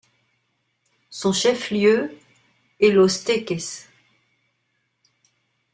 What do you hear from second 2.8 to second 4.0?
Los Teques.